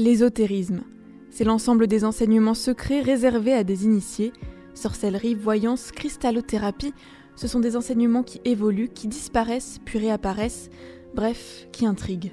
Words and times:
L'ésotérisme. 0.00 0.82
C'est 1.28 1.42
l'ensemble 1.42 1.88
des 1.88 2.04
enseignements 2.04 2.54
secrets 2.54 3.00
réservés 3.00 3.52
à 3.52 3.64
des 3.64 3.84
initiés. 3.84 4.32
Sorcellerie, 4.72 5.34
voyance, 5.34 5.90
cristallothérapie, 5.90 6.94
ce 7.34 7.48
sont 7.48 7.58
des 7.58 7.76
enseignements 7.76 8.22
qui 8.22 8.40
évoluent, 8.44 8.90
qui 8.90 9.08
disparaissent, 9.08 9.80
puis 9.84 9.98
réapparaissent, 9.98 10.70
bref, 11.16 11.66
qui 11.72 11.84
intriguent. 11.84 12.32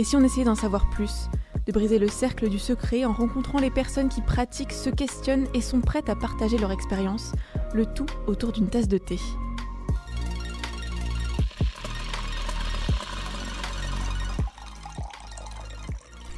Et 0.00 0.02
si 0.02 0.16
on 0.16 0.24
essayait 0.24 0.44
d'en 0.44 0.56
savoir 0.56 0.90
plus, 0.90 1.28
de 1.68 1.72
briser 1.72 2.00
le 2.00 2.08
cercle 2.08 2.48
du 2.48 2.58
secret 2.58 3.04
en 3.04 3.12
rencontrant 3.12 3.60
les 3.60 3.70
personnes 3.70 4.08
qui 4.08 4.20
pratiquent, 4.20 4.72
se 4.72 4.90
questionnent 4.90 5.46
et 5.54 5.60
sont 5.60 5.82
prêtes 5.82 6.08
à 6.08 6.16
partager 6.16 6.58
leur 6.58 6.72
expérience, 6.72 7.30
le 7.74 7.86
tout 7.86 8.06
autour 8.26 8.50
d'une 8.50 8.68
tasse 8.68 8.88
de 8.88 8.98
thé. 8.98 9.20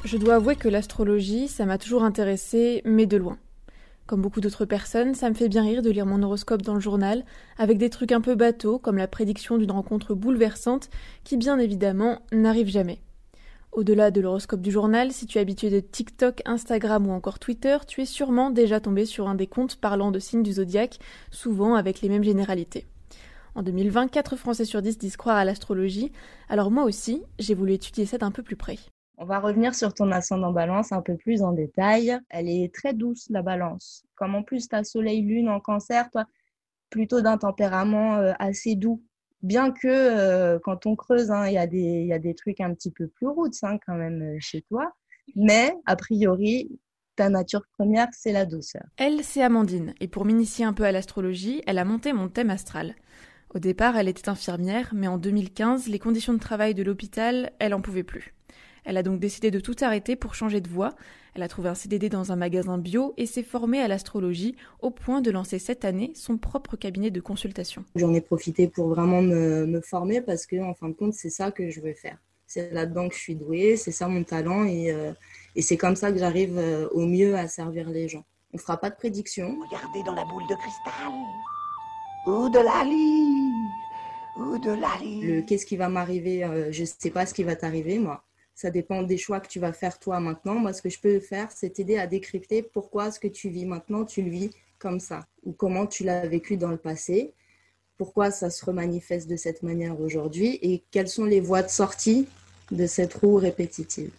Je 0.07 0.18
dois 0.18 0.36
avouer 0.36 0.54
que 0.54 0.68
l'astrologie, 0.68 1.48
ça 1.48 1.66
m'a 1.66 1.79
toujours 1.79 2.04
intéressée, 2.04 2.80
mais 2.85 3.07
de 3.07 3.17
loin. 3.17 3.39
Comme 4.07 4.22
beaucoup 4.22 4.40
d'autres 4.40 4.64
personnes, 4.64 5.17
ça 5.17 5.29
me 5.29 5.35
fait 5.35 5.49
bien 5.49 5.63
rire 5.63 5.82
de 5.82 5.90
lire 5.90 6.07
mon 6.07 6.22
horoscope 6.22 6.63
dans 6.63 6.75
le 6.75 6.80
journal, 6.80 7.25
avec 7.58 7.76
des 7.76 7.90
trucs 7.90 8.13
un 8.13 8.21
peu 8.21 8.36
bateaux, 8.36 8.79
comme 8.79 8.99
la 8.99 9.08
prédiction 9.08 9.58
d'une 9.58 9.72
rencontre 9.72 10.14
bouleversante, 10.14 10.90
qui 11.25 11.36
bien 11.36 11.58
évidemment 11.58 12.21
n'arrive 12.30 12.68
jamais. 12.68 13.00
Au-delà 13.72 14.13
de 14.13 14.21
l'horoscope 14.21 14.61
du 14.61 14.71
journal, 14.71 15.11
si 15.11 15.27
tu 15.27 15.39
es 15.39 15.40
habitué 15.40 15.71
de 15.71 15.80
TikTok, 15.80 16.41
Instagram 16.44 17.08
ou 17.08 17.11
encore 17.11 17.41
Twitter, 17.41 17.79
tu 17.88 18.00
es 18.00 18.07
sûrement 18.07 18.50
déjà 18.50 18.79
tombé 18.79 19.07
sur 19.07 19.27
un 19.27 19.35
des 19.35 19.49
comptes 19.49 19.75
parlant 19.75 20.13
de 20.13 20.21
signes 20.21 20.44
du 20.44 20.52
zodiaque, 20.52 21.00
souvent 21.32 21.75
avec 21.75 22.00
les 22.00 22.08
mêmes 22.08 22.22
généralités. 22.22 22.86
En 23.57 23.64
2020, 23.64 24.07
4 24.07 24.36
Français 24.36 24.66
sur 24.66 24.82
10 24.82 24.99
disent 24.99 25.16
croire 25.16 25.36
à 25.36 25.44
l'astrologie, 25.44 26.13
alors 26.49 26.71
moi 26.71 26.85
aussi, 26.85 27.25
j'ai 27.41 27.54
voulu 27.54 27.72
étudier 27.72 28.07
ça 28.07 28.18
d'un 28.18 28.30
peu 28.30 28.44
plus 28.44 28.54
près. 28.54 28.79
On 29.18 29.25
va 29.25 29.38
revenir 29.40 29.75
sur 29.75 29.94
ton 29.94 30.12
ascendant 30.12 30.52
balance 30.52 30.93
un 30.93 31.00
peu 31.00 31.16
plus 31.16 31.43
en 31.43 31.52
détail. 31.52 32.19
Elle 32.28 32.48
est 32.48 32.72
très 32.74 32.92
douce, 32.92 33.27
la 33.30 33.42
balance. 33.42 34.05
Comme 34.14 34.34
en 34.34 34.42
plus, 34.42 34.69
tu 34.69 34.77
as 34.77 34.84
soleil-lune 34.84 35.48
en 35.48 35.58
cancer, 35.58 36.10
toi, 36.10 36.27
plutôt 36.91 37.22
d'un 37.22 37.38
tempérament 37.38 38.16
euh, 38.16 38.32
assez 38.38 38.74
doux. 38.74 39.02
Bien 39.42 39.70
que 39.70 39.86
euh, 39.86 40.58
quand 40.62 40.84
on 40.86 40.96
creuse, 40.96 41.30
hein, 41.30 41.46
il 41.46 41.54
y, 41.54 42.12
a 42.12 42.18
des 42.18 42.34
trucs 42.34 42.60
un 42.60 42.74
petit 42.74 42.91
peu 42.91 43.06
plus 43.06 43.26
roots 43.26 43.62
hein, 43.62 43.78
quand 43.86 43.94
même 43.94 44.22
euh, 44.22 44.36
chez 44.38 44.60
toi. 44.62 44.92
Mais, 45.34 45.74
a 45.86 45.96
priori, 45.96 46.78
ta 47.16 47.30
nature 47.30 47.62
première, 47.72 48.08
c'est 48.12 48.32
la 48.32 48.44
douceur. 48.44 48.84
Elle, 48.98 49.24
c'est 49.24 49.42
Amandine. 49.42 49.94
Et 50.00 50.08
pour 50.08 50.26
m'initier 50.26 50.64
un 50.64 50.74
peu 50.74 50.84
à 50.84 50.92
l'astrologie, 50.92 51.62
elle 51.66 51.78
a 51.78 51.84
monté 51.84 52.12
mon 52.12 52.28
thème 52.28 52.50
astral. 52.50 52.94
Au 53.54 53.58
départ, 53.58 53.96
elle 53.96 54.08
était 54.08 54.28
infirmière, 54.28 54.92
mais 54.94 55.08
en 55.08 55.16
2015, 55.16 55.88
les 55.88 55.98
conditions 55.98 56.34
de 56.34 56.38
travail 56.38 56.74
de 56.74 56.82
l'hôpital, 56.82 57.52
elle 57.58 57.72
en 57.72 57.80
pouvait 57.80 58.02
plus. 58.02 58.35
Elle 58.86 58.96
a 58.96 59.02
donc 59.02 59.18
décidé 59.18 59.50
de 59.50 59.58
tout 59.58 59.74
arrêter 59.80 60.14
pour 60.14 60.34
changer 60.34 60.60
de 60.60 60.68
voie. 60.68 60.94
Elle 61.34 61.42
a 61.42 61.48
trouvé 61.48 61.68
un 61.68 61.74
CDD 61.74 62.08
dans 62.08 62.30
un 62.30 62.36
magasin 62.36 62.78
bio 62.78 63.14
et 63.16 63.26
s'est 63.26 63.42
formée 63.42 63.80
à 63.80 63.88
l'astrologie 63.88 64.54
au 64.80 64.90
point 64.90 65.20
de 65.20 65.30
lancer 65.32 65.58
cette 65.58 65.84
année 65.84 66.12
son 66.14 66.38
propre 66.38 66.76
cabinet 66.76 67.10
de 67.10 67.20
consultation. 67.20 67.84
J'en 67.96 68.14
ai 68.14 68.20
profité 68.20 68.68
pour 68.68 68.88
vraiment 68.88 69.22
me, 69.22 69.80
former 69.80 70.20
parce 70.22 70.46
que 70.46 70.62
en 70.62 70.72
fin 70.72 70.88
de 70.88 70.94
compte, 70.94 71.14
c'est 71.14 71.30
ça 71.30 71.50
que 71.50 71.68
je 71.68 71.80
veux 71.80 71.94
faire. 71.94 72.16
C'est 72.46 72.72
là-dedans 72.72 73.08
que 73.08 73.14
je 73.16 73.20
suis 73.20 73.34
douée, 73.34 73.76
c'est 73.76 73.90
ça 73.90 74.06
mon 74.06 74.22
talent 74.22 74.64
et, 74.64 74.92
euh, 74.92 75.12
c'est 75.60 75.76
comme 75.76 75.96
ça 75.96 76.12
que 76.12 76.18
j'arrive 76.18 76.56
euh, 76.56 76.88
au 76.92 77.06
mieux 77.06 77.34
à 77.34 77.48
servir 77.48 77.90
les 77.90 78.08
gens. 78.08 78.24
On 78.52 78.56
ne 78.56 78.60
fera 78.60 78.76
pas 78.76 78.90
de 78.90 78.94
prédiction. 78.94 79.58
Regardez 79.68 80.04
dans 80.04 80.14
la 80.14 80.24
boule 80.24 80.46
de 80.48 80.54
cristal 80.54 81.12
ou 82.28 82.48
de 82.48 82.60
la 82.60 82.84
lit 82.84 83.56
ou 84.38 84.58
de 84.58 84.70
la 84.70 84.96
lit. 85.02 85.22
Le 85.22 85.42
qu'est-ce 85.42 85.66
qui 85.66 85.76
va 85.76 85.88
m'arriver, 85.88 86.44
euh, 86.44 86.70
je 86.70 86.82
ne 86.82 86.86
sais 86.86 87.10
pas 87.10 87.26
ce 87.26 87.34
qui 87.34 87.42
va 87.42 87.56
t'arriver 87.56 87.98
moi. 87.98 88.22
Ça 88.56 88.70
dépend 88.70 89.02
des 89.02 89.18
choix 89.18 89.38
que 89.38 89.48
tu 89.48 89.60
vas 89.60 89.74
faire 89.74 89.98
toi 89.98 90.18
maintenant. 90.18 90.54
Moi, 90.54 90.72
ce 90.72 90.80
que 90.80 90.88
je 90.88 90.98
peux 90.98 91.20
faire, 91.20 91.52
c'est 91.52 91.70
t'aider 91.70 91.98
à 91.98 92.06
décrypter 92.06 92.62
pourquoi 92.62 93.10
ce 93.10 93.20
que 93.20 93.28
tu 93.28 93.50
vis 93.50 93.66
maintenant, 93.66 94.06
tu 94.06 94.22
le 94.22 94.30
vis 94.30 94.50
comme 94.78 94.98
ça. 94.98 95.26
Ou 95.44 95.52
comment 95.52 95.86
tu 95.86 96.04
l'as 96.04 96.26
vécu 96.26 96.56
dans 96.56 96.70
le 96.70 96.78
passé. 96.78 97.34
Pourquoi 97.98 98.30
ça 98.30 98.48
se 98.48 98.64
remanifeste 98.64 99.28
de 99.28 99.36
cette 99.36 99.62
manière 99.62 100.00
aujourd'hui. 100.00 100.58
Et 100.62 100.82
quelles 100.91 101.08
sont 101.08 101.26
les 101.26 101.41
voies 101.41 101.62
de 101.62 101.69
sortie 101.69 102.26
de 102.72 102.86
cette 102.86 103.12
roue 103.14 103.36
répétitive. 103.36 104.10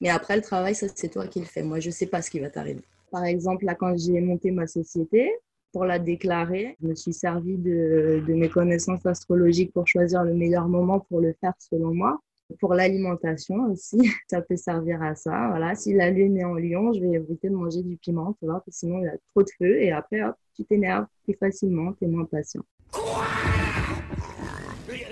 Mais 0.00 0.08
après, 0.08 0.34
le 0.34 0.42
travail, 0.42 0.74
ça, 0.74 0.88
c'est 0.92 1.08
toi 1.08 1.28
qui 1.28 1.38
le 1.38 1.46
fais. 1.46 1.62
Moi, 1.62 1.78
je 1.78 1.88
ne 1.88 1.92
sais 1.92 2.06
pas 2.06 2.20
ce 2.20 2.30
qui 2.30 2.40
va 2.40 2.50
t'arriver. 2.50 2.82
Par 3.12 3.24
exemple, 3.24 3.64
là, 3.64 3.76
quand 3.76 3.96
j'ai 3.96 4.20
monté 4.20 4.50
ma 4.50 4.66
société, 4.66 5.30
pour 5.72 5.84
la 5.84 6.00
déclarer, 6.00 6.76
je 6.82 6.88
me 6.88 6.94
suis 6.94 7.12
servi 7.12 7.56
de, 7.56 8.22
de 8.26 8.34
mes 8.34 8.48
connaissances 8.48 9.06
astrologiques 9.06 9.72
pour 9.72 9.86
choisir 9.86 10.22
le 10.24 10.34
meilleur 10.34 10.68
moment 10.68 11.00
pour 11.00 11.20
le 11.20 11.32
faire 11.40 11.52
selon 11.58 11.94
moi. 11.94 12.20
Pour 12.60 12.74
l'alimentation 12.74 13.70
aussi, 13.70 13.98
ça 14.28 14.42
peut 14.42 14.56
servir 14.56 15.02
à 15.02 15.14
ça. 15.14 15.48
Voilà, 15.48 15.74
si 15.74 15.94
la 15.94 16.10
lune 16.10 16.36
est 16.38 16.44
en 16.44 16.54
lion, 16.54 16.92
je 16.92 17.00
vais 17.00 17.12
éviter 17.12 17.48
de 17.48 17.54
manger 17.54 17.82
du 17.82 17.96
piment, 17.96 18.34
tu 18.38 18.44
vois, 18.44 18.54
parce 18.54 18.66
que 18.66 18.72
sinon 18.72 18.98
il 18.98 19.04
y 19.04 19.08
a 19.08 19.16
trop 19.30 19.42
de 19.42 19.50
feu 19.58 19.80
et 19.80 19.92
après, 19.92 20.22
hop, 20.22 20.36
tu 20.54 20.64
t'énerves 20.64 21.06
plus 21.24 21.34
facilement, 21.34 21.92
tu 21.94 22.04
es 22.04 22.08
moins 22.08 22.26
patient. 22.26 22.62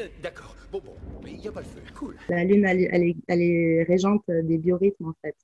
Euh, 0.02 0.08
d'accord, 0.22 0.56
bon, 0.70 0.80
bon, 0.84 0.94
il 1.26 1.36
n'y 1.36 1.48
a 1.48 1.52
pas 1.52 1.60
le 1.60 1.66
feu, 1.66 1.80
cool. 1.94 2.16
La 2.28 2.44
lune, 2.44 2.64
elle, 2.64 2.80
est, 2.80 3.16
elle 3.28 3.42
est 3.42 3.82
régente 3.84 4.24
des 4.28 4.58
biorhythmes 4.58 5.06
en 5.06 5.14
fait. 5.22 5.36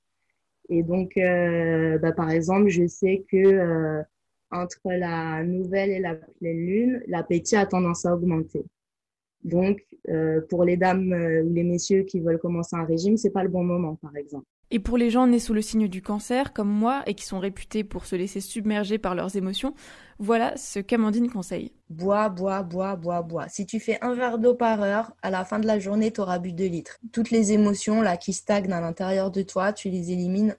Et 0.69 0.83
donc, 0.83 1.17
euh, 1.17 1.97
bah, 1.97 2.11
par 2.11 2.29
exemple, 2.29 2.69
je 2.69 2.85
sais 2.87 3.25
que 3.29 3.37
euh, 3.37 4.03
entre 4.51 4.79
la 4.85 5.43
nouvelle 5.43 5.89
et 5.89 5.99
la 5.99 6.15
pleine 6.15 6.57
lune, 6.57 7.03
l'appétit 7.07 7.55
a 7.55 7.65
tendance 7.65 8.05
à 8.05 8.13
augmenter. 8.13 8.63
Donc, 9.43 9.85
euh, 10.09 10.41
pour 10.49 10.63
les 10.63 10.77
dames 10.77 11.13
euh, 11.13 11.43
ou 11.43 11.53
les 11.53 11.63
messieurs 11.63 12.03
qui 12.03 12.19
veulent 12.19 12.39
commencer 12.39 12.75
un 12.75 12.85
régime, 12.85 13.17
c'est 13.17 13.29
pas 13.29 13.43
le 13.43 13.49
bon 13.49 13.63
moment, 13.63 13.95
par 13.95 14.15
exemple. 14.15 14.45
Et 14.71 14.79
pour 14.79 14.97
les 14.97 15.09
gens 15.09 15.25
nés 15.25 15.39
sous 15.39 15.53
le 15.53 15.61
signe 15.61 15.87
du 15.87 16.01
cancer, 16.01 16.53
comme 16.53 16.69
moi, 16.69 17.01
et 17.07 17.15
qui 17.15 17.25
sont 17.25 17.39
réputés 17.39 17.83
pour 17.83 18.05
se 18.05 18.15
laisser 18.15 18.39
submerger 18.39 18.99
par 18.99 19.15
leurs 19.15 19.35
émotions, 19.35 19.73
voilà 20.19 20.55
ce 20.57 20.79
qu'Amandine 20.79 21.29
conseille. 21.29 21.71
Bois, 21.89 22.29
bois, 22.29 22.61
bois, 22.61 22.95
bois, 22.95 23.23
bois. 23.23 23.47
Si 23.47 23.65
tu 23.65 23.79
fais 23.79 23.97
un 24.01 24.13
verre 24.13 24.37
d'eau 24.37 24.53
par 24.53 24.81
heure, 24.83 25.11
à 25.23 25.31
la 25.31 25.43
fin 25.43 25.57
de 25.57 25.65
la 25.65 25.79
journée, 25.79 26.11
tu 26.11 26.21
auras 26.21 26.37
bu 26.37 26.51
2 26.51 26.65
litres. 26.65 26.99
Toutes 27.11 27.31
les 27.31 27.51
émotions 27.51 28.03
là 28.03 28.15
qui 28.15 28.31
stagnent 28.31 28.71
à 28.71 28.81
l'intérieur 28.81 29.31
de 29.31 29.41
toi, 29.41 29.73
tu 29.73 29.89
les 29.89 30.11
élimines 30.11 30.55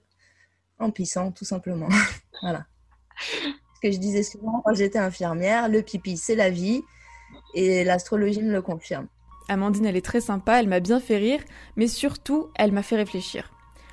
en 0.81 0.91
pissant, 0.91 1.31
tout 1.31 1.45
simplement. 1.45 1.89
voilà. 2.43 2.67
Ce 3.21 3.81
que 3.81 3.93
je 3.93 3.99
disais 3.99 4.25
souvent 4.25 4.61
quand 4.65 4.75
j'étais 4.75 4.99
infirmière, 4.99 5.69
le 5.69 5.83
pipi, 5.83 6.17
c'est 6.17 6.35
la 6.35 6.51
vie. 6.51 6.83
Et 7.55 7.85
l'astrologie 7.85 8.43
me 8.43 8.53
le 8.53 8.63
confirme. 8.63 9.07
Amandine, 9.49 9.87
elle 9.87 9.97
est 9.97 10.05
très 10.05 10.21
sympa, 10.21 10.61
elle 10.61 10.69
m'a 10.69 10.81
bien 10.81 11.01
fait 11.01 11.17
rire, 11.17 11.41
mais 11.77 11.89
surtout, 11.89 12.49
elle 12.55 12.73
m'a 12.73 12.83
fait 12.83 12.97
réfléchir. 12.97 13.51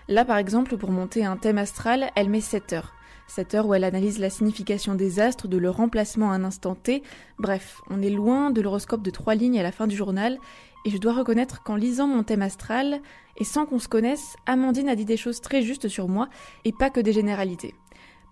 Là, 0.08 0.24
par 0.24 0.38
exemple, 0.38 0.78
pour 0.78 0.92
monter 0.92 1.26
un 1.26 1.36
thème 1.36 1.58
astral, 1.58 2.12
elle 2.16 2.30
met 2.30 2.42
7 2.42 2.74
heures. 2.74 2.94
7 3.28 3.56
heures 3.56 3.66
où 3.66 3.74
elle 3.74 3.84
analyse 3.84 4.20
la 4.20 4.30
signification 4.30 4.96
des 4.96 5.20
astres, 5.20 5.48
de 5.48 5.58
leur 5.58 5.78
remplacement 5.78 6.32
à 6.32 6.36
un 6.36 6.44
instant 6.44 6.76
T. 6.76 7.04
Bref, 7.40 7.82
on 7.90 8.02
est 8.02 8.10
loin 8.10 8.52
de 8.52 8.62
l'horoscope 8.62 9.02
de 9.02 9.10
trois 9.10 9.36
lignes 9.36 9.60
à 9.60 9.64
la 9.64 9.72
fin 9.72 9.88
du 9.88 9.96
journal, 9.96 10.38
et 10.86 10.90
je 10.90 10.98
dois 10.98 11.14
reconnaître 11.14 11.64
qu'en 11.64 11.76
lisant 11.76 12.08
mon 12.08 12.24
thème 12.24 12.42
astral, 12.42 13.02
et 13.36 13.44
sans 13.44 13.66
qu'on 13.66 13.80
se 13.80 13.90
connaisse, 13.90 14.36
Amandine 14.46 14.90
a 14.90 14.96
dit 14.96 15.06
des 15.06 15.18
choses 15.18 15.42
très 15.42 15.62
justes 15.62 15.90
sur 15.90 16.08
moi, 16.08 16.30
et 16.64 16.72
pas 16.72 16.90
que 16.90 17.02
des 17.02 17.14
généralités. 17.14 17.76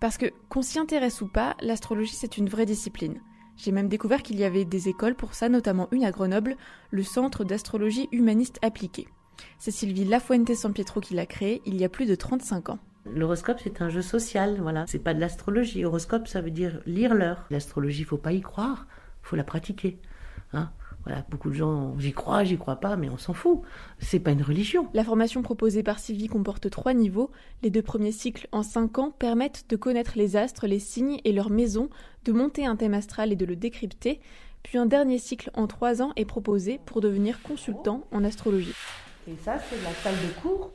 Parce 0.00 0.16
que, 0.16 0.26
qu'on 0.48 0.62
s'y 0.62 0.78
intéresse 0.78 1.20
ou 1.20 1.28
pas, 1.28 1.56
l'astrologie 1.60 2.14
c'est 2.14 2.38
une 2.38 2.48
vraie 2.48 2.66
discipline. 2.66 3.20
J'ai 3.56 3.72
même 3.72 3.88
découvert 3.88 4.22
qu'il 4.22 4.38
y 4.38 4.44
avait 4.44 4.64
des 4.64 4.88
écoles 4.88 5.14
pour 5.14 5.34
ça, 5.34 5.48
notamment 5.48 5.88
une 5.90 6.04
à 6.04 6.10
Grenoble, 6.10 6.56
le 6.90 7.02
Centre 7.02 7.44
d'astrologie 7.44 8.08
humaniste 8.12 8.58
appliquée. 8.62 9.08
C'est 9.58 9.70
Sylvie 9.70 10.04
Lafuente 10.04 10.54
San 10.54 10.72
Pietro 10.72 11.00
qui 11.00 11.14
l'a 11.14 11.26
créé 11.26 11.62
il 11.66 11.76
y 11.76 11.84
a 11.84 11.88
plus 11.88 12.06
de 12.06 12.14
35 12.14 12.70
ans. 12.70 12.78
L'horoscope, 13.06 13.60
c'est 13.62 13.80
un 13.82 13.88
jeu 13.88 14.02
social, 14.02 14.58
voilà. 14.60 14.84
C'est 14.88 14.98
pas 14.98 15.14
de 15.14 15.20
l'astrologie. 15.20 15.84
Horoscope, 15.84 16.26
ça 16.26 16.40
veut 16.40 16.50
dire 16.50 16.80
lire 16.86 17.14
l'heure. 17.14 17.46
L'astrologie, 17.50 18.04
faut 18.04 18.16
pas 18.16 18.32
y 18.32 18.40
croire, 18.40 18.86
faut 19.22 19.36
la 19.36 19.44
pratiquer. 19.44 19.98
Hein 20.52 20.70
voilà, 21.06 21.24
beaucoup 21.30 21.50
de 21.50 21.54
gens, 21.54 21.96
j'y 22.00 22.12
crois, 22.12 22.42
j'y 22.42 22.58
crois 22.58 22.76
pas, 22.76 22.96
mais 22.96 23.08
on 23.08 23.16
s'en 23.16 23.32
fout. 23.32 23.60
C'est 24.00 24.18
pas 24.18 24.32
une 24.32 24.42
religion. 24.42 24.88
La 24.92 25.04
formation 25.04 25.40
proposée 25.40 25.84
par 25.84 26.00
Sylvie 26.00 26.26
comporte 26.26 26.68
trois 26.68 26.94
niveaux. 26.94 27.30
Les 27.62 27.70
deux 27.70 27.80
premiers 27.82 28.10
cycles 28.10 28.48
en 28.50 28.64
cinq 28.64 28.98
ans 28.98 29.12
permettent 29.16 29.66
de 29.68 29.76
connaître 29.76 30.14
les 30.16 30.36
astres, 30.36 30.66
les 30.66 30.80
signes 30.80 31.20
et 31.24 31.30
leurs 31.30 31.50
maisons, 31.50 31.90
de 32.24 32.32
monter 32.32 32.66
un 32.66 32.74
thème 32.74 32.94
astral 32.94 33.30
et 33.30 33.36
de 33.36 33.46
le 33.46 33.54
décrypter. 33.54 34.20
Puis 34.64 34.78
un 34.78 34.86
dernier 34.86 35.18
cycle 35.18 35.52
en 35.54 35.68
trois 35.68 36.02
ans 36.02 36.12
est 36.16 36.24
proposé 36.24 36.80
pour 36.86 37.00
devenir 37.00 37.40
consultant 37.40 38.02
en 38.10 38.24
astrologie. 38.24 38.74
Et 39.28 39.36
ça, 39.44 39.58
c'est 39.60 39.80
la 39.84 39.92
salle 40.02 40.14
de 40.14 40.40
cours 40.40 40.72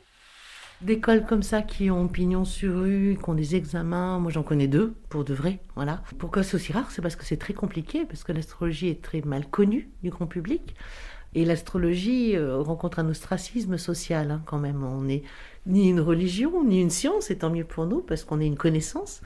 d'écoles 0.82 1.26
comme 1.26 1.44
ça 1.44 1.62
qui 1.62 1.92
ont 1.92 2.08
pignon 2.08 2.46
sur 2.46 2.82
rue, 2.82 3.18
qui 3.22 3.30
ont 3.30 3.34
des 3.34 3.56
examens. 3.56 4.20
Moi, 4.20 4.32
j'en 4.32 4.44
connais 4.44 4.68
deux, 4.68 4.94
pour 5.10 5.24
de 5.24 5.34
vrai. 5.34 5.60
Voilà. 5.76 6.02
Pourquoi 6.18 6.44
c'est 6.44 6.56
aussi 6.56 6.74
rare? 6.74 6.92
C'est 6.92 7.02
parce 7.02 7.16
que 7.16 7.26
c'est 7.26 7.38
très 7.38 7.54
compliqué, 7.54 8.06
parce 8.06 8.24
que 8.24 8.32
l'astrologie 8.32 8.90
est 8.90 9.02
très 9.02 9.22
mal 9.22 9.48
connue 9.48 9.90
du 10.04 10.10
grand 10.10 10.28
public. 10.28 10.76
Et 11.34 11.46
l'astrologie 11.46 12.36
euh, 12.36 12.58
rencontre 12.58 13.00
un 13.00 13.08
ostracisme 13.08 13.78
social, 13.78 14.32
hein, 14.32 14.42
quand 14.46 14.60
même. 14.60 14.84
On 14.84 15.04
n'est 15.04 15.24
ni 15.66 15.90
une 15.90 16.02
religion, 16.02 16.64
ni 16.66 16.82
une 16.82 16.90
science, 16.90 17.32
et 17.32 17.38
tant 17.38 17.50
mieux 17.50 17.64
pour 17.64 17.86
nous, 17.86 18.02
parce 18.02 18.26
qu'on 18.26 18.42
est 18.42 18.48
une 18.48 18.58
connaissance. 18.58 19.22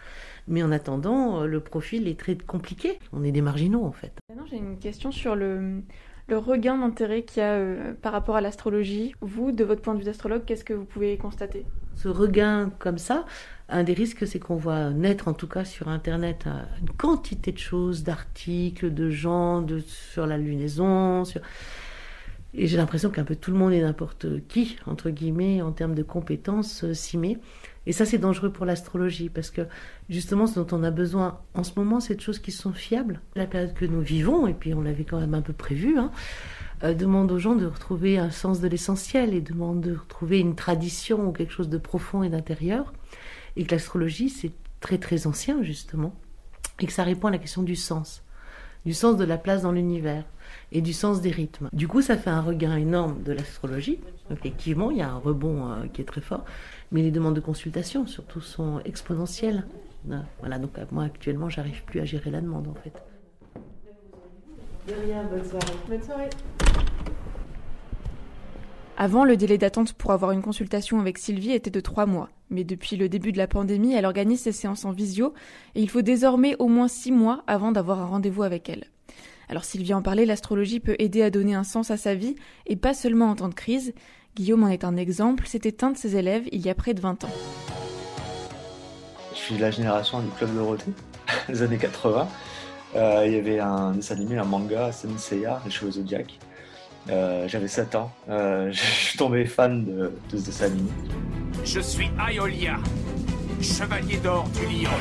Mais 0.47 0.61
en 0.61 0.71
attendant, 0.71 1.41
euh, 1.41 1.45
le 1.47 1.59
profil 1.59 2.07
est 2.07 2.19
très 2.19 2.37
compliqué. 2.37 2.99
On 3.11 3.23
est 3.23 3.31
des 3.31 3.41
marginaux, 3.41 3.83
en 3.83 3.91
fait. 3.91 4.13
J'ai 4.51 4.57
une 4.57 4.77
question 4.77 5.11
sur 5.11 5.35
le, 5.35 5.81
le 6.27 6.37
regain 6.37 6.77
d'intérêt 6.77 7.23
qu'il 7.23 7.41
y 7.41 7.45
a 7.45 7.53
euh, 7.53 7.93
par 8.01 8.11
rapport 8.11 8.35
à 8.35 8.41
l'astrologie. 8.41 9.13
Vous, 9.21 9.51
de 9.51 9.63
votre 9.63 9.81
point 9.81 9.93
de 9.93 9.99
vue 9.99 10.05
d'astrologue, 10.05 10.43
qu'est-ce 10.45 10.63
que 10.63 10.73
vous 10.73 10.85
pouvez 10.85 11.17
constater? 11.17 11.65
Ce 11.95 12.07
regain 12.07 12.71
comme 12.79 12.97
ça, 12.97 13.25
un 13.69 13.83
des 13.83 13.93
risques, 13.93 14.27
c'est 14.27 14.39
qu'on 14.39 14.57
voit 14.57 14.89
naître, 14.89 15.27
en 15.27 15.33
tout 15.33 15.47
cas 15.47 15.63
sur 15.63 15.87
Internet, 15.87 16.45
une 16.81 16.89
quantité 16.89 17.51
de 17.51 17.57
choses, 17.57 18.03
d'articles, 18.03 18.93
de 18.93 19.09
gens, 19.09 19.61
de, 19.61 19.79
sur 19.79 20.27
la 20.27 20.37
lunaison. 20.37 21.25
Sur... 21.25 21.41
Et 22.57 22.67
j'ai 22.67 22.77
l'impression 22.77 23.09
qu'un 23.09 23.25
peu 23.25 23.35
tout 23.35 23.51
le 23.51 23.57
monde 23.57 23.73
et 23.73 23.81
n'importe 23.81 24.25
qui, 24.47 24.77
entre 24.85 25.09
guillemets, 25.09 25.61
en 25.61 25.71
termes 25.71 25.95
de 25.95 26.03
compétences, 26.03 26.85
euh, 26.85 26.93
s'y 26.93 27.17
met. 27.17 27.37
Et 27.85 27.91
ça, 27.91 28.05
c'est 28.05 28.17
dangereux 28.17 28.49
pour 28.49 28.65
l'astrologie, 28.65 29.29
parce 29.29 29.51
que 29.51 29.61
justement, 30.09 30.47
ce 30.47 30.59
dont 30.59 30.67
on 30.75 30.83
a 30.83 30.89
besoin 30.89 31.39
en 31.53 31.63
ce 31.63 31.73
moment, 31.75 31.99
c'est 31.99 32.15
de 32.15 32.21
choses 32.21 32.39
qui 32.39 32.51
sont 32.51 32.71
fiables. 32.71 33.19
La 33.35 33.45
période 33.45 33.73
que 33.73 33.85
nous 33.85 34.01
vivons, 34.01 34.47
et 34.47 34.53
puis 34.53 34.73
on 34.73 34.81
l'avait 34.81 35.03
quand 35.03 35.19
même 35.19 35.33
un 35.33 35.41
peu 35.41 35.53
prévu, 35.53 35.97
hein, 35.97 36.11
euh, 36.83 36.93
demande 36.93 37.31
aux 37.31 37.39
gens 37.39 37.55
de 37.55 37.65
retrouver 37.65 38.17
un 38.17 38.31
sens 38.31 38.61
de 38.61 38.67
l'essentiel 38.67 39.33
et 39.33 39.41
demande 39.41 39.81
de 39.81 39.93
retrouver 39.93 40.39
une 40.39 40.55
tradition 40.55 41.27
ou 41.27 41.31
quelque 41.31 41.53
chose 41.53 41.69
de 41.69 41.77
profond 41.77 42.23
et 42.23 42.29
d'intérieur. 42.29 42.93
Et 43.57 43.65
que 43.65 43.71
l'astrologie, 43.71 44.29
c'est 44.29 44.51
très 44.79 44.97
très 44.97 45.27
ancien, 45.27 45.61
justement, 45.61 46.15
et 46.79 46.87
que 46.87 46.93
ça 46.93 47.03
répond 47.03 47.27
à 47.27 47.31
la 47.31 47.37
question 47.37 47.63
du 47.63 47.75
sens, 47.75 48.23
du 48.85 48.93
sens 48.93 49.17
de 49.17 49.23
la 49.23 49.37
place 49.37 49.63
dans 49.63 49.71
l'univers 49.71 50.23
et 50.71 50.81
du 50.81 50.93
sens 50.93 51.21
des 51.21 51.31
rythmes. 51.31 51.69
Du 51.73 51.87
coup, 51.87 52.01
ça 52.01 52.17
fait 52.17 52.29
un 52.29 52.41
regain 52.41 52.75
énorme 52.75 53.23
de 53.23 53.31
l'astrologie. 53.31 53.99
Effectivement, 54.31 54.91
il 54.91 54.97
y 54.97 55.01
a 55.01 55.09
un 55.09 55.17
rebond 55.17 55.69
euh, 55.69 55.87
qui 55.91 56.01
est 56.01 56.05
très 56.05 56.21
fort, 56.21 56.45
mais 56.91 57.01
les 57.01 57.11
demandes 57.11 57.35
de 57.35 57.41
consultation, 57.41 58.07
surtout, 58.07 58.41
sont 58.41 58.79
exponentielles. 58.85 59.65
Euh, 60.11 60.19
voilà, 60.39 60.59
donc 60.59 60.71
moi, 60.91 61.03
actuellement, 61.03 61.49
j'arrive 61.49 61.83
plus 61.83 61.99
à 61.99 62.05
gérer 62.05 62.31
la 62.31 62.41
demande, 62.41 62.67
en 62.67 62.75
fait. 62.75 63.03
De 64.87 64.93
rien, 65.05 65.23
bonne 65.23 65.43
soirée. 65.43 65.77
Bonne 65.89 66.03
soirée. 66.03 66.29
Avant, 68.97 69.25
le 69.25 69.35
délai 69.35 69.57
d'attente 69.57 69.93
pour 69.93 70.11
avoir 70.11 70.31
une 70.31 70.41
consultation 70.41 70.99
avec 70.99 71.17
Sylvie 71.17 71.51
était 71.51 71.71
de 71.71 71.79
trois 71.79 72.05
mois. 72.05 72.29
Mais 72.49 72.63
depuis 72.63 72.95
le 72.95 73.09
début 73.09 73.31
de 73.31 73.37
la 73.37 73.47
pandémie, 73.47 73.93
elle 73.93 74.05
organise 74.05 74.41
ses 74.41 74.51
séances 74.51 74.85
en 74.85 74.91
visio 74.91 75.33
et 75.73 75.81
il 75.81 75.89
faut 75.89 76.01
désormais 76.01 76.55
au 76.59 76.67
moins 76.67 76.87
six 76.87 77.11
mois 77.11 77.43
avant 77.47 77.71
d'avoir 77.71 77.99
un 77.99 78.05
rendez-vous 78.05 78.43
avec 78.43 78.69
elle. 78.69 78.85
Alors 79.49 79.63
Sylvie 79.63 79.93
en 79.93 80.01
parlait, 80.01 80.25
l'astrologie 80.25 80.79
peut 80.79 80.95
aider 80.99 81.21
à 81.21 81.29
donner 81.29 81.53
un 81.53 81.63
sens 81.63 81.91
à 81.91 81.97
sa 81.97 82.15
vie, 82.15 82.35
et 82.65 82.75
pas 82.75 82.93
seulement 82.93 83.29
en 83.29 83.35
temps 83.35 83.49
de 83.49 83.53
crise. 83.53 83.93
Guillaume 84.35 84.63
en 84.63 84.69
est 84.69 84.83
un 84.83 84.97
exemple, 84.97 85.45
c'était 85.47 85.83
un 85.83 85.91
de 85.91 85.97
ses 85.97 86.15
élèves 86.15 86.43
il 86.51 86.65
y 86.65 86.69
a 86.69 86.75
près 86.75 86.93
de 86.93 87.01
20 87.01 87.23
ans. 87.23 87.31
Je 89.33 89.37
suis 89.37 89.55
de 89.55 89.61
la 89.61 89.71
génération 89.71 90.19
du 90.21 90.29
Club 90.31 90.55
Dorothée, 90.55 90.91
des 91.49 91.61
années 91.61 91.77
80. 91.77 92.27
Euh, 92.95 93.23
il 93.25 93.33
y 93.33 93.37
avait 93.37 93.59
un 93.59 93.91
dessin 93.91 94.15
animé, 94.15 94.37
un 94.37 94.45
manga, 94.45 94.91
Senseiya, 94.91 95.61
les 95.65 95.71
cheveux 95.71 95.91
zodiaques. 95.91 96.39
Euh, 97.09 97.47
J'avais 97.47 97.67
7 97.67 97.95
ans. 97.95 98.11
Euh, 98.29 98.69
je 98.71 98.79
suis 98.81 99.17
tombé 99.17 99.45
fan 99.45 99.85
de, 99.85 100.11
de 100.31 100.37
ce 100.37 100.45
dessin 100.45 100.65
animé. 100.65 100.89
Je 101.65 101.79
suis 101.79 102.09
Aeolia, 102.19 102.77
chevalier 103.61 104.17
d'or 104.17 104.47
du 104.49 104.65
lion. 104.65 104.91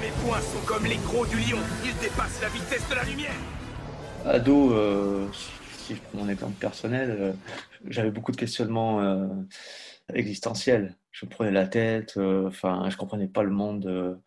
Mes 0.00 0.10
poings 0.22 0.40
sont 0.40 0.64
comme 0.66 0.84
les 0.84 0.98
crocs 0.98 1.28
du 1.30 1.36
lion, 1.36 1.58
ils 1.84 1.96
dépassent 2.00 2.40
la 2.42 2.48
vitesse 2.48 2.88
de 2.88 2.94
la 2.94 3.04
lumière 3.04 3.34
ado, 4.24 4.72
euh, 4.72 5.28
si 5.78 5.94
je 5.94 6.00
prends 6.00 6.24
mon 6.24 6.28
exemple 6.28 6.54
personnel, 6.54 7.16
euh, 7.18 7.32
j'avais 7.86 8.10
beaucoup 8.10 8.32
de 8.32 8.36
questionnements 8.36 9.00
euh, 9.02 9.26
existentiels. 10.12 10.96
Je 11.12 11.26
me 11.26 11.30
prenais 11.30 11.52
la 11.52 11.68
tête, 11.68 12.16
enfin, 12.16 12.88
je 12.90 12.96
comprenais 12.96 13.28
pas 13.28 13.44
le 13.44 13.50
monde. 13.50 14.20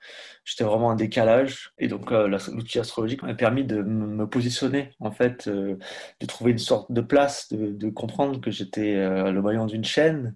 J'étais 0.45 0.63
vraiment 0.63 0.88
en 0.88 0.95
décalage. 0.95 1.74
Et 1.79 1.89
donc, 1.89 2.12
l'outil 2.12 2.79
astrologique 2.79 3.24
m'a 3.24 3.33
permis 3.33 3.65
de 3.65 3.81
me 3.81 4.25
positionner, 4.25 4.91
en 5.01 5.12
fait, 5.12 5.50
de 5.50 6.25
trouver 6.27 6.51
une 6.51 6.59
sorte 6.59 6.89
de 6.94 7.01
place, 7.01 7.51
de, 7.51 7.89
comprendre 7.89 8.39
que 8.39 8.51
j'étais 8.51 8.95
le 8.95 9.41
maillon 9.41 9.65
d'une 9.65 9.83
chaîne, 9.83 10.33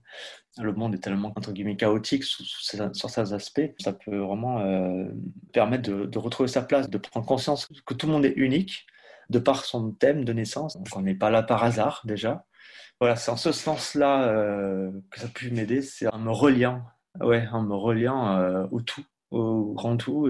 le 0.64 0.74
monde 0.74 0.96
est 0.96 1.00
tellement 1.00 1.34
entre 1.36 1.52
guillemets 1.52 1.76
chaotique 1.76 2.24
sous, 2.24 2.44
sur 2.44 3.10
certains 3.10 3.34
aspects, 3.34 3.62
ça 3.80 3.94
peut 3.94 4.18
vraiment 4.18 4.64
permettre 5.54 5.90
de, 5.90 6.18
retrouver 6.18 6.48
sa 6.48 6.62
place, 6.62 6.90
de 6.90 6.98
prendre 6.98 7.26
conscience 7.26 7.68
que 7.86 7.94
tout 7.94 8.08
le 8.08 8.14
monde 8.14 8.26
est 8.26 8.34
unique 8.36 8.86
de 9.30 9.40
par 9.40 9.66
son 9.66 9.92
thème 9.92 10.26
de 10.26 10.34
naissance. 10.34 10.78
Donc 10.78 10.88
on 10.96 11.02
n'est 11.02 11.16
pas 11.16 11.30
là 11.30 11.44
par 11.44 11.64
hasard 11.64 12.02
déjà. 12.06 12.46
Voilà, 13.00 13.16
c'est 13.16 13.32
en 13.32 13.38
ce 13.38 13.52
sens-là 13.52 14.28
euh, 14.30 14.92
que 15.10 15.20
ça 15.20 15.26
a 15.26 15.30
pu 15.30 15.50
m'aider, 15.50 15.82
c'est 15.82 16.08
en 16.14 16.20
me 16.20 16.32
reliant, 16.32 16.84
ouais, 17.20 17.48
en 17.52 17.64
me 17.64 17.74
reliant 17.74 18.38
euh, 18.38 18.68
au 18.72 18.82
tout, 18.82 19.04
au 19.32 19.74
grand 19.74 19.98
tout, 19.98 20.30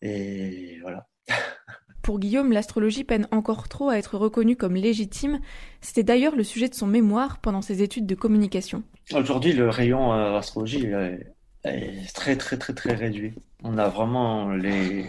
et 0.00 0.78
voilà. 0.80 1.06
Pour 2.06 2.20
Guillaume, 2.20 2.52
l'astrologie 2.52 3.02
peine 3.02 3.26
encore 3.32 3.68
trop 3.68 3.90
à 3.90 3.98
être 3.98 4.16
reconnue 4.16 4.54
comme 4.54 4.76
légitime. 4.76 5.40
C'était 5.80 6.04
d'ailleurs 6.04 6.36
le 6.36 6.44
sujet 6.44 6.68
de 6.68 6.74
son 6.74 6.86
mémoire 6.86 7.38
pendant 7.38 7.62
ses 7.62 7.82
études 7.82 8.06
de 8.06 8.14
communication. 8.14 8.84
Aujourd'hui, 9.12 9.52
le 9.52 9.68
rayon 9.68 10.12
euh, 10.12 10.38
astrologie 10.38 10.86
est, 10.86 12.14
très 12.14 12.36
très 12.36 12.58
très 12.58 12.74
très 12.74 12.94
réduit. 12.94 13.34
On 13.64 13.76
a 13.76 13.88
vraiment 13.88 14.50
les 14.50 15.06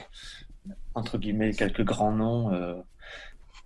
entre 0.95 1.19
guillemets, 1.19 1.53
quelques 1.53 1.83
grands 1.83 2.11
noms 2.11 2.51
euh, 2.51 2.73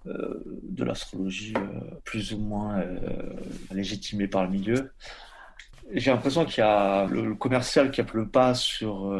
euh, 0.07 0.43
de 0.63 0.83
l'astrologie 0.83 1.53
euh, 1.55 1.79
plus 2.03 2.33
ou 2.33 2.37
moins 2.37 2.83
légitimés 3.71 4.27
par 4.27 4.43
le 4.43 4.49
milieu. 4.49 4.91
J'ai 5.93 6.11
l'impression 6.11 6.45
qu'il 6.45 6.59
y 6.59 6.67
a 6.67 7.05
le, 7.07 7.35
commercial 7.35 7.91
qui 7.91 8.01
a 8.01 8.05
le 8.13 8.27
pas 8.27 8.53
sur 8.53 9.11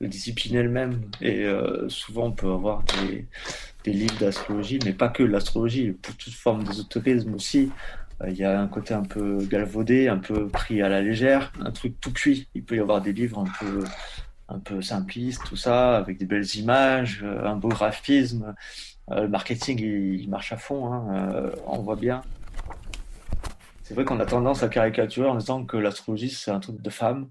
la 0.00 0.08
discipline 0.08 0.56
elle-même. 0.56 1.00
Et 1.20 1.46
souvent, 1.88 2.26
on 2.26 2.32
peut 2.32 2.50
avoir 2.50 2.82
des, 3.84 3.92
livres 3.92 4.18
d'astrologie, 4.18 4.78
mais 4.84 4.92
pas 4.92 5.08
que 5.08 5.22
l'astrologie, 5.22 5.92
pour 5.92 6.16
toute 6.16 6.34
forme 6.34 6.64
d'ésotérisme 6.64 7.34
aussi. 7.34 7.70
Il 8.26 8.34
y 8.34 8.44
a 8.44 8.58
un 8.58 8.66
côté 8.66 8.94
un 8.94 9.04
peu 9.04 9.44
galvaudé, 9.44 10.08
un 10.08 10.16
peu 10.16 10.48
pris 10.48 10.80
à 10.80 10.88
la 10.88 11.02
légère, 11.02 11.52
un 11.60 11.70
truc 11.70 12.00
tout 12.00 12.12
cuit. 12.12 12.48
Il 12.54 12.64
peut 12.64 12.76
y 12.76 12.80
avoir 12.80 13.02
des 13.02 13.12
livres 13.12 13.38
un 13.38 13.44
peu 13.60 13.84
un 14.48 14.58
peu 14.58 14.82
simpliste, 14.82 15.42
tout 15.44 15.56
ça, 15.56 15.96
avec 15.96 16.18
des 16.18 16.26
belles 16.26 16.56
images, 16.56 17.20
euh, 17.22 17.46
un 17.46 17.56
beau 17.56 17.68
graphisme. 17.68 18.54
Euh, 19.10 19.22
le 19.22 19.28
marketing, 19.28 19.80
il, 19.80 20.28
marche 20.28 20.52
à 20.52 20.56
fond, 20.56 20.92
hein, 20.92 21.06
euh, 21.12 21.50
on 21.66 21.82
voit 21.82 21.96
bien. 21.96 22.22
C'est 23.86 23.94
vrai 23.94 24.04
qu'on 24.04 24.18
a 24.18 24.26
tendance 24.26 24.64
à 24.64 24.68
caricaturer 24.68 25.28
en 25.28 25.36
disant 25.36 25.64
que 25.64 25.76
l'astrologie, 25.76 26.30
c'est 26.30 26.50
un 26.50 26.58
truc 26.58 26.82
de 26.82 26.90
femme, 26.90 27.28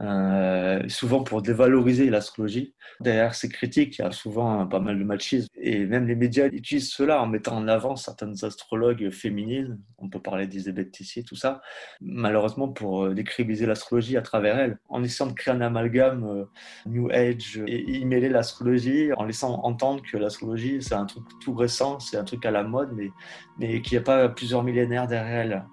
euh, 0.00 0.80
souvent 0.88 1.24
pour 1.24 1.42
dévaloriser 1.42 2.10
l'astrologie. 2.10 2.76
Derrière 3.00 3.34
ces 3.34 3.48
critiques, 3.48 3.98
il 3.98 4.02
y 4.02 4.04
a 4.04 4.12
souvent 4.12 4.68
pas 4.68 4.78
mal 4.78 5.00
de 5.00 5.02
machisme. 5.02 5.48
Et 5.60 5.84
même 5.84 6.06
les 6.06 6.14
médias 6.14 6.46
utilisent 6.46 6.92
cela 6.92 7.20
en 7.20 7.26
mettant 7.26 7.56
en 7.56 7.66
avant 7.66 7.96
certaines 7.96 8.44
astrologues 8.44 9.10
féminines. 9.10 9.80
On 9.98 10.08
peut 10.08 10.22
parler 10.22 10.46
d'Isabelle 10.46 10.92
Tissier, 10.92 11.24
tout 11.24 11.34
ça. 11.34 11.60
Malheureusement, 12.00 12.68
pour 12.68 13.06
euh, 13.06 13.12
décribiliser 13.12 13.66
l'astrologie 13.66 14.16
à 14.16 14.22
travers 14.22 14.60
elle, 14.60 14.78
en 14.88 15.02
essayant 15.02 15.28
de 15.28 15.34
créer 15.34 15.54
un 15.54 15.60
amalgame 15.60 16.22
euh, 16.24 16.44
New 16.86 17.10
Age 17.10 17.60
et 17.66 17.80
y 17.80 18.04
mêler 18.04 18.28
l'astrologie, 18.28 19.12
en 19.14 19.24
laissant 19.24 19.60
entendre 19.64 20.04
que 20.08 20.16
l'astrologie, 20.16 20.80
c'est 20.82 20.94
un 20.94 21.06
truc 21.06 21.24
tout 21.40 21.54
récent, 21.54 21.98
c'est 21.98 22.16
un 22.16 22.22
truc 22.22 22.46
à 22.46 22.52
la 22.52 22.62
mode, 22.62 22.92
mais, 22.94 23.10
mais 23.58 23.82
qu'il 23.82 23.98
n'y 23.98 24.02
a 24.02 24.04
pas 24.04 24.28
plusieurs 24.28 24.62
millénaires 24.62 25.08
derrière 25.08 25.40
elle. 25.40 25.66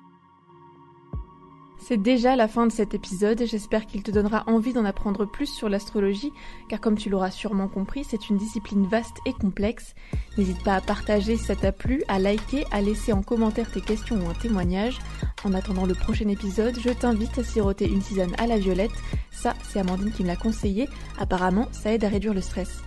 C'est 1.77 2.01
déjà 2.01 2.35
la 2.35 2.47
fin 2.47 2.65
de 2.65 2.71
cet 2.71 2.93
épisode, 2.93 3.43
j'espère 3.45 3.85
qu'il 3.85 4.03
te 4.03 4.11
donnera 4.11 4.43
envie 4.47 4.71
d'en 4.71 4.85
apprendre 4.85 5.25
plus 5.25 5.47
sur 5.47 5.67
l'astrologie, 5.67 6.31
car 6.69 6.79
comme 6.79 6.97
tu 6.97 7.09
l'auras 7.09 7.31
sûrement 7.31 7.67
compris, 7.67 8.05
c'est 8.05 8.29
une 8.29 8.37
discipline 8.37 8.87
vaste 8.87 9.17
et 9.25 9.33
complexe. 9.33 9.93
N'hésite 10.37 10.63
pas 10.63 10.75
à 10.75 10.81
partager 10.81 11.35
si 11.35 11.43
ça 11.43 11.55
t'a 11.55 11.73
plu, 11.73 12.03
à 12.07 12.19
liker, 12.19 12.65
à 12.71 12.81
laisser 12.81 13.11
en 13.11 13.21
commentaire 13.21 13.69
tes 13.69 13.81
questions 13.81 14.15
ou 14.15 14.29
un 14.29 14.33
témoignage. 14.33 14.99
En 15.43 15.53
attendant 15.53 15.85
le 15.85 15.93
prochain 15.93 16.29
épisode, 16.29 16.79
je 16.79 16.89
t'invite 16.89 17.37
à 17.37 17.43
siroter 17.43 17.89
une 17.89 17.99
tisane 17.99 18.33
à 18.37 18.47
la 18.47 18.57
violette. 18.57 18.91
Ça, 19.31 19.53
c'est 19.63 19.79
Amandine 19.79 20.11
qui 20.11 20.23
me 20.23 20.29
l'a 20.29 20.37
conseillé. 20.37 20.87
Apparemment, 21.19 21.67
ça 21.73 21.91
aide 21.91 22.05
à 22.05 22.09
réduire 22.09 22.33
le 22.33 22.41
stress. 22.41 22.81